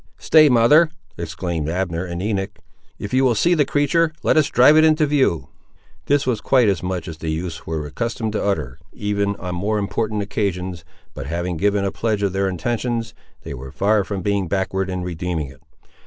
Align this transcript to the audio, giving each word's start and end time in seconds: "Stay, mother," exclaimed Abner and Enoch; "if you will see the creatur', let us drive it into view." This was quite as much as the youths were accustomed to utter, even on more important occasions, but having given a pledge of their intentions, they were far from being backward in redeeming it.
"Stay, 0.17 0.49
mother," 0.49 0.89
exclaimed 1.15 1.69
Abner 1.69 2.05
and 2.05 2.23
Enoch; 2.23 2.57
"if 2.97 3.13
you 3.13 3.23
will 3.23 3.35
see 3.35 3.53
the 3.53 3.65
creatur', 3.65 4.11
let 4.23 4.35
us 4.35 4.47
drive 4.49 4.75
it 4.75 4.83
into 4.83 5.05
view." 5.05 5.49
This 6.07 6.25
was 6.25 6.41
quite 6.41 6.67
as 6.67 6.81
much 6.81 7.07
as 7.07 7.19
the 7.19 7.29
youths 7.29 7.67
were 7.67 7.85
accustomed 7.85 8.33
to 8.33 8.43
utter, 8.43 8.79
even 8.93 9.35
on 9.35 9.53
more 9.53 9.77
important 9.77 10.23
occasions, 10.23 10.83
but 11.13 11.27
having 11.27 11.55
given 11.55 11.85
a 11.85 11.91
pledge 11.91 12.23
of 12.23 12.33
their 12.33 12.49
intentions, 12.49 13.13
they 13.43 13.53
were 13.53 13.71
far 13.71 14.03
from 14.03 14.23
being 14.23 14.47
backward 14.47 14.89
in 14.89 15.03
redeeming 15.03 15.49
it. 15.49 15.61